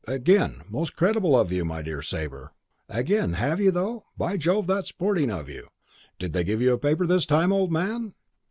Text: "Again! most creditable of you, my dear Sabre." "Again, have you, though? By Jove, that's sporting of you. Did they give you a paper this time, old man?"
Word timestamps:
"Again! 0.07 0.63
most 0.67 0.95
creditable 0.95 1.39
of 1.39 1.51
you, 1.51 1.63
my 1.63 1.83
dear 1.83 2.01
Sabre." 2.01 2.53
"Again, 2.89 3.33
have 3.33 3.61
you, 3.61 3.69
though? 3.69 4.05
By 4.17 4.35
Jove, 4.35 4.65
that's 4.65 4.89
sporting 4.89 5.29
of 5.29 5.47
you. 5.47 5.67
Did 6.17 6.33
they 6.33 6.43
give 6.43 6.59
you 6.59 6.73
a 6.73 6.79
paper 6.79 7.05
this 7.05 7.27
time, 7.27 7.51
old 7.53 7.71
man?" 7.71 8.15